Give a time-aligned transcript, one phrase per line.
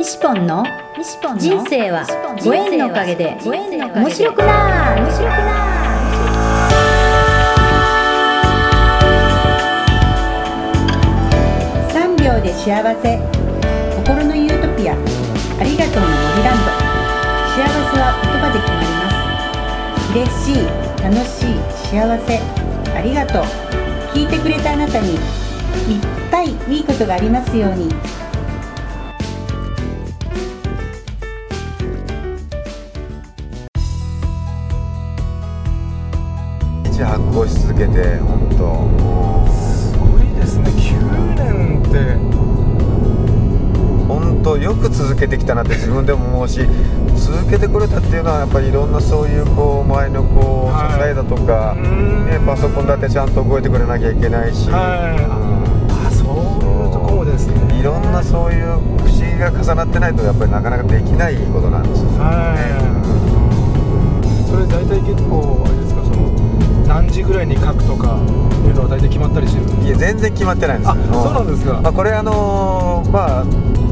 [0.00, 0.64] 西ポンの
[1.36, 2.06] 人生は
[2.42, 5.60] ご縁のおかげで面白くな面白くな
[11.92, 13.20] 3秒で幸せ。
[13.94, 14.94] 心のユートピア。
[14.94, 14.96] あ
[15.64, 16.72] りがとうの森ランド
[17.52, 19.04] 幸せは言葉で決まりま
[20.00, 20.16] す。
[20.16, 20.64] 嬉しい
[21.04, 21.60] 楽しい
[21.92, 22.40] 幸せ。
[22.96, 23.44] ありがとう。
[24.16, 25.20] 聞いてくれたあなたにいっ
[26.30, 27.90] ぱいいいことがありますように
[37.50, 39.50] し続けて本当。
[39.52, 40.70] すごいですね。
[40.70, 42.30] 9年って。
[44.08, 46.66] 本当よく続けてきたなって自分でも思うし
[47.14, 51.02] 続けてくれたっていうのはやっぱりいろんなそういうこう周りのこうはい。
[51.02, 52.26] 支えだとか、うん。
[52.26, 55.20] ね、パソコンだってちゃんと動いてくれなきゃいけないし、はい。
[55.90, 56.26] あそう
[56.86, 57.78] いうところですね。
[57.78, 58.64] いろんなそういう
[58.98, 62.18] 不思議が重なってないとやっぱりなかなかできないことなんですよね。
[62.18, 62.90] はい。
[64.50, 65.89] それ大体結構あれです
[66.90, 68.18] 何時ぐらいに書くとか
[68.66, 71.80] いうのは大体決まったりしてるいや全然決まってないんですあよそうなんですか。
[71.80, 73.44] まあ、これあのーまあ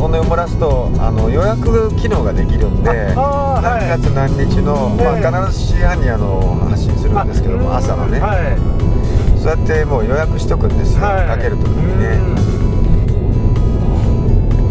[0.00, 5.20] 本音を漏らすとあの予約機能ができるんで何月何日の、ええ。
[5.20, 8.58] まあ、必ず7時半にあの発信するんですけどもあ朝のね、はい。
[9.38, 11.28] そうやってもう予約しとくんですよ、はい。
[11.28, 12.06] かけるときにね。
[12.16, 12.32] う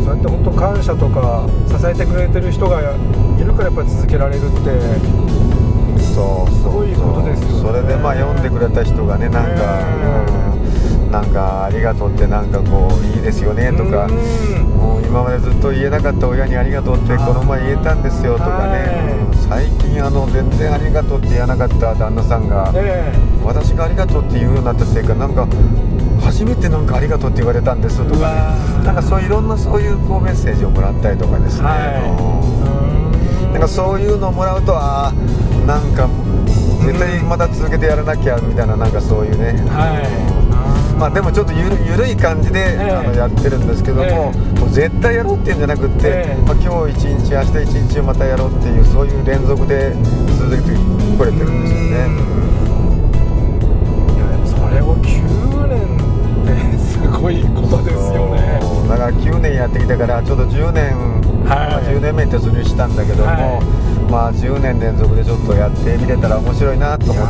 [0.01, 0.03] ん。
[0.03, 4.59] そうやって本当感謝とか支えてくれてる人がいるからやっぱり続けられるって
[6.19, 11.11] そうそうすごいことですよねそれでまあ読んでくれた人がねなんか、えうん。
[11.11, 14.15] なんかありがとうってなんかこういいですよねとか、うん。
[14.75, 25.47] もう今までずっと言えなかった親にありがとうってこの前言えたんですよとかね、最近あの全然ありがとうって言わなかった旦那さんが、え私がありがとうって言うようになったせいかなんか
[26.21, 28.33] 初めてなんかありがとうって言われたんですとか
[28.79, 28.85] ね。
[28.85, 31.65] なんかそういろんなそういうこうメッセージをもらったりとかですね、うん。
[31.65, 32.68] はい
[33.51, 35.13] なんかそういうのをもらうとああ
[35.65, 36.07] なんか
[36.85, 40.97] 絶対また続けてやらなきゃみたいななんかそういうね、はい。
[40.97, 42.91] まあでもちょっとゆるゆるい感じで、ええ。
[42.91, 46.41] あのやってるんですけども,、えもう絶対やろうっていうんじゃなくって、ええ。
[46.41, 49.93] まあ、今日一日明日一日またやろうっていうそういう連続で
[50.39, 50.77] 続けて
[51.17, 52.48] これてるんですよね。
[59.59, 60.95] やってきたからちょっと10年、
[61.43, 67.25] まあ、10年目に突入したんだけども、はまあ10年連続でちょっとやってみれたら面白いなと思っ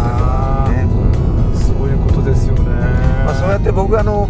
[0.68, 1.74] てるんですね。
[1.74, 2.62] そういうことですよね、
[3.26, 4.30] まあ、そうやって僕があの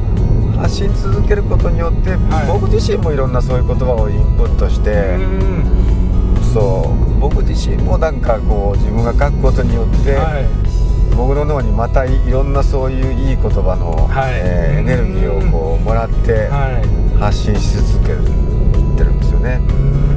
[0.58, 2.48] 発信続けることによって、はい。
[2.48, 6.44] 僕自身もいろんなそういう言葉をインプットして、うん。
[6.54, 10.46] そう僕自身もなんかこう自分が書くことによって、はい。
[11.16, 14.34] 僕の脳にまたいろんなそういういい言葉の、はい。
[14.36, 19.62] えーエネルギーをこうもらってはい発信し続けてるんですよね。
[19.70, 20.10] うん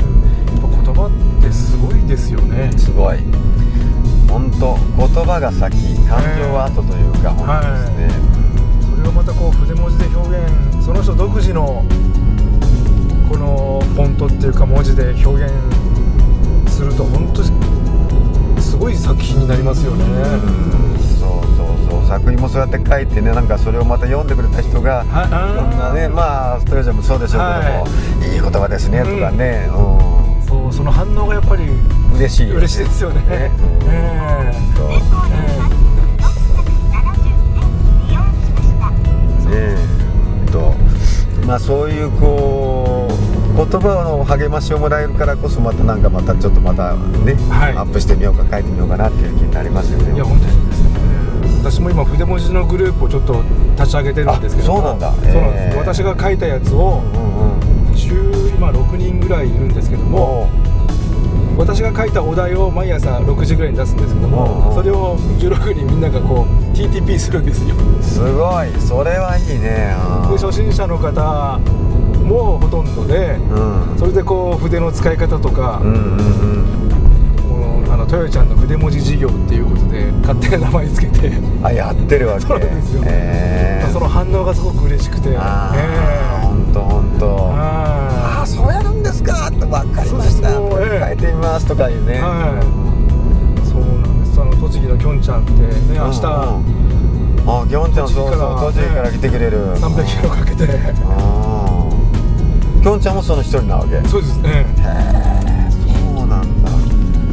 [0.53, 2.71] やっぱ言葉ってすごいですよね。
[2.77, 3.19] すごい。
[4.29, 5.77] 本当言葉が先
[6.09, 8.09] 感情は後というか、本当ですね、
[8.97, 11.85] それをまたこう筆文字で表現その人独自の
[13.29, 15.53] このフォントっていうか文字で表現
[16.67, 20.05] すると本当にすごい作品になりますよね、
[21.93, 25.29] そう作品もそうやって書いてねなんかそれをまた読んでくれた人がはい。
[25.29, 33.21] いろんなねまあストレージもそうでしょうけども、い、い言葉ですねとかね、うそうその反応がやっぱりん、嬉しいよ嬉しいですよね。
[33.21, 33.27] ね。
[33.31, 33.51] え。
[33.89, 34.89] えそう。
[39.53, 39.77] え。
[39.77, 39.77] え
[40.49, 40.75] えと。
[41.47, 47.73] まあそういうこう言葉の励ましをもらえるからこそまたなんかまたちょっとまたね、はい。
[47.77, 50.13] アップしてみようか書いてみようかなっていう気になりますよね。
[50.13, 50.67] えいや本当に。
[50.69, 50.82] ですね
[51.63, 53.41] 私も今筆文字のグループをちょっと
[53.77, 55.13] 立ち上げてるんですけどそうなんだ。
[55.13, 60.51] そうなんです、ええ私が書いたやつをうんうん10今6人ぐらいいるんですけどもも
[61.59, 67.77] 私が書いたお題を毎朝6時ぐらいに出すんですけどもそれを16人みんながこう TTP するんですよ。
[67.77, 68.69] うすごい。
[68.81, 69.95] それはいいね。
[70.31, 71.59] で初心者の方
[72.25, 73.99] もほとんどでうん。
[73.99, 77.02] それでこう筆の使い方とか、うんうんうん
[77.93, 81.31] あのトヨちゃんの筆文字事業っていうことで勝手な名前つけて。
[81.63, 82.47] あやってるわけ。
[82.47, 83.03] そうですよ。
[83.05, 85.37] えー、その反応がすごく嬉しくて。
[85.37, 90.51] あえあ本当本当あああそうやるんですかって分かりました。
[90.55, 92.19] そうそうええ書いてみますとかいうね。
[92.23, 92.59] は
[93.63, 93.69] い。
[93.69, 94.41] そうなんです。
[94.41, 95.59] あの栃木のきょんちゃんってね
[95.91, 96.65] 明日うん。
[96.65, 96.83] うん
[97.45, 99.75] あきょんちゃんそうそう栃木から来てくれる。
[99.77, 100.65] 300キロかけて。
[101.05, 101.89] あ
[102.79, 103.97] あきょんちゃんもその一人なわけ。
[103.97, 104.41] へそうです。
[104.41, 104.81] ねえ。
[104.81, 105.42] そうなんだ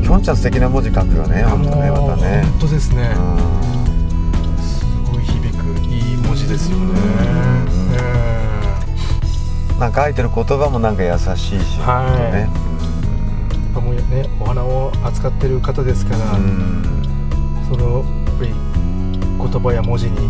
[0.10, 2.42] きょんちゃん素敵な文字書くよね本当ねまたね。
[2.42, 3.12] 本当ですね。
[3.16, 4.58] うん。
[4.58, 7.00] すごい響くいい文字ですよね。
[9.80, 12.34] なんか書いてる言葉もなんか優しいし、はい。
[12.34, 12.40] ね。
[12.42, 12.50] やっ
[13.76, 17.04] ぱもうねお花を扱ってる方ですから、うん。
[17.70, 18.06] そのやっ
[18.40, 18.54] ぱり
[19.38, 20.28] 言葉や文字に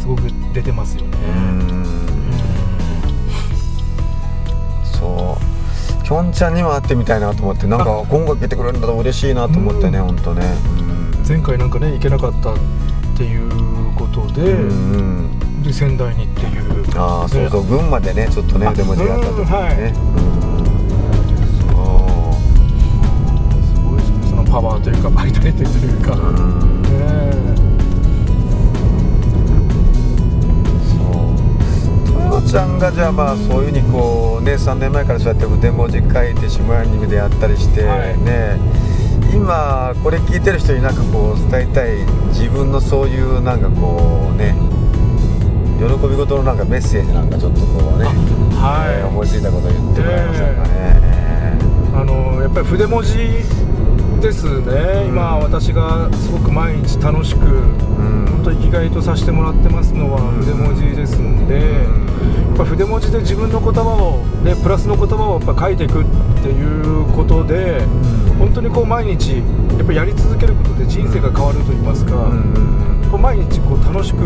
[0.00, 0.22] すごく
[0.52, 1.84] 出てますよね、うん。
[4.82, 5.53] そう
[6.04, 10.06] きょんちゃんにも会ってみたいなと思ってなんか今後来てくれるんだと嬉しいなと思ってねうん。
[10.08, 10.42] 本当ね。
[11.26, 12.56] 前回なんかね行けなかったっ
[13.16, 13.50] ていう
[13.96, 14.54] ことで,、
[15.62, 16.84] で仙台にっていう。
[16.96, 19.46] ああそうそう群馬でねちょっとねあでも出会った時に
[19.82, 19.94] ね。
[23.74, 26.82] すごいですねそのパワーというか バイタリティというか、そううん。
[26.82, 27.13] ね
[32.44, 38.18] ちゃんがじゃあまあそういうふうにこうね3年前からそうやって筆文字書いて下屋にでやったりして、はい。
[38.18, 38.58] ね
[39.32, 41.96] 今これ聞いてる人になんかこう伝えたい
[42.28, 44.54] 自分のそういうなんかこうね
[45.78, 49.00] 喜び事のなんかメッセージなんかちょっとこうね、はい。
[49.00, 51.00] えー思いついたこと言ってもらえませんかね、
[51.94, 53.14] あのやっぱり筆文字
[54.24, 58.24] ですね、今私がすごく毎日楽しく、ん。
[58.24, 61.60] 本当に生きがいとさせてもらってますのは筆文字ですんで、や
[62.54, 66.04] っぱ筆文字で自分の言葉を、ね、プラスの言葉をやっぱ書いていくっ
[66.42, 67.82] ていうことで、
[68.38, 69.42] 本当にこう毎日
[69.76, 72.12] やっぱやり続けることで人生が変わると言いますか、
[73.10, 74.16] こう毎日こう楽しく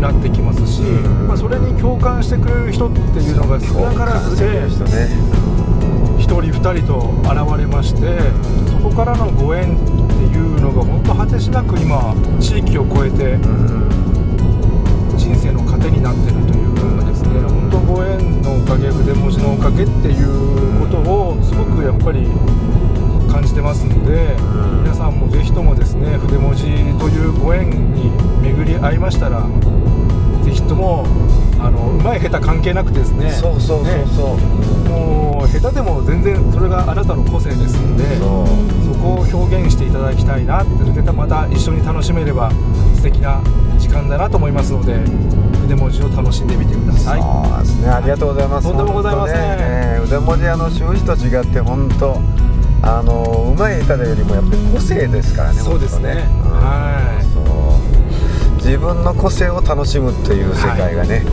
[0.00, 4.68] なってきますし、うんまあ、それに共感してくれる人っていうのが少なからずで。
[6.30, 8.18] 人ね1人2人と現れまして
[8.70, 9.78] そこからのご縁っ
[10.08, 13.36] ていうのが本当果てしなく今地域を超えて
[15.16, 16.70] 人生の糧になってるという。
[17.00, 22.26] かですね本当ご縁のおかげ筆文字のおかげっていうことをすごくやっぱり
[23.30, 24.36] 感じてますので
[24.82, 26.64] 皆さんもぜひともですね筆文字
[26.98, 28.10] というご縁に
[28.42, 29.42] 巡り合いましたら
[30.44, 31.04] ぜひとも
[31.60, 34.49] あのうまい下手関係なくですねそうそうそうねそう、も
[36.90, 40.70] あなたの個性ですのでそこを表現していただきたいなって
[41.00, 42.50] でまた一緒に楽しめれば
[42.96, 43.40] 素敵な
[43.78, 44.94] 時間だなと思いますので
[45.62, 47.20] 筆文字を楽しんでみてください。
[47.20, 48.66] そうですね、ありがとうございます。
[48.66, 49.36] とんでもございません。
[49.36, 52.20] ねえー腕文字あの習字と違って本当
[52.82, 55.60] あのうまい下手よりもやっぱり個性ですからね。
[55.60, 56.26] そうですね。
[56.42, 57.24] 本当うんはい。
[57.24, 58.56] そう。
[58.56, 61.24] 自分の個性を楽しむっていう世界がね、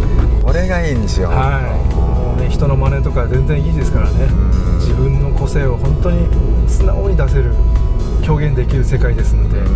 [0.43, 1.29] これがいいんですよ。
[1.29, 1.95] はい。
[1.95, 4.25] もうね人の真似とか全然いいですからね。
[4.27, 4.76] ん。
[4.76, 6.27] 自分の個性を本当に
[6.67, 7.53] 素直に出せる
[8.27, 9.69] 表現できる世界ですので、う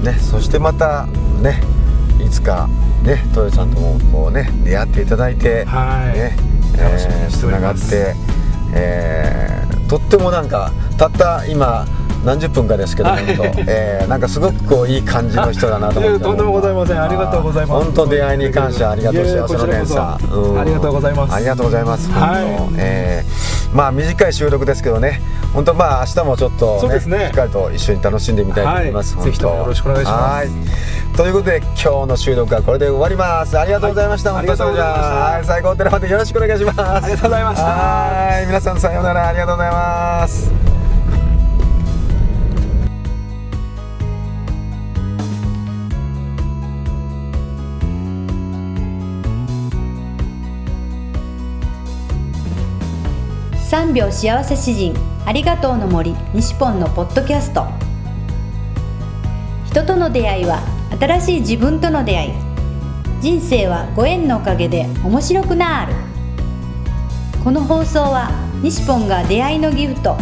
[0.00, 0.02] ん。
[0.02, 1.06] ね、そしてまた
[1.40, 1.62] ね、
[2.24, 2.68] いつか
[3.04, 6.18] ね、豊さんともこうね出会っていただいて、はい。
[6.18, 6.36] ね、
[6.76, 8.14] 楽しみにしておりつながって、
[8.74, 9.52] えー
[9.92, 11.84] とってもなんかたった今
[12.24, 13.24] 何十分かですけど、はい。
[13.66, 16.24] えーなんかすごくこういい感じの人だなと思って。
[16.24, 17.02] とんでもございません。
[17.02, 17.84] ありがとうございます。
[17.84, 20.60] 本当出会いに感謝ありがとう幸せの連鎖こちらこそ。
[20.60, 21.34] ありがとうございます。
[21.34, 22.10] ありがとうございます。
[22.10, 22.74] はい。
[22.78, 25.22] えーまあ短い収録ですけどね、
[25.54, 27.28] 本当まあ明日もちょっと、そうですね。
[27.28, 29.16] しっかりと一緒に楽しんでみたいと思います。
[29.16, 29.24] はい。
[29.24, 30.48] ぜひともよろしくお願いします。
[30.48, 30.60] は
[31.14, 31.16] い。
[31.16, 33.58] ということで今日の収録はこれで終わります。
[33.58, 34.34] ありがとうございました。
[34.34, 35.04] はい本当ありがとうございました。
[35.04, 35.44] それじゃあはい。
[35.46, 36.80] 最後テレフォンでよろしくお願いします。
[36.82, 37.64] ありがとうございました。
[37.64, 38.46] はい。
[38.46, 39.28] 皆さんさようなら。
[39.28, 40.61] ありがとうございます。
[53.72, 54.94] 3秒幸せ詩人。
[55.24, 56.14] ありがとうの森。
[56.34, 57.64] 西ポンのポッドキャスト。
[59.64, 60.60] 人との出会いは
[61.00, 62.32] 新しい自分との出会い。
[63.22, 65.94] 人生はご縁のおかげで面白くなる。
[67.42, 68.30] この放送は
[68.62, 70.18] 西ポンが出会いのギフト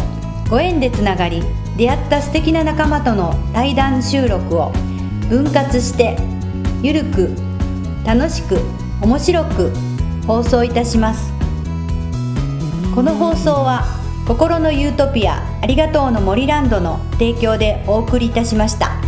[0.49, 1.43] ご縁でつながり
[1.75, 4.71] 出会った素敵な仲間との対談収録を
[5.27, 6.17] 分割して
[6.81, 7.35] ゆるく
[8.05, 8.61] 楽しく
[9.01, 9.73] 面白く
[10.25, 11.40] 放送いたします。
[12.93, 13.85] この放送は
[14.27, 19.00] 心のユートピアありがとうの森ランドの提供でお送りいたしました。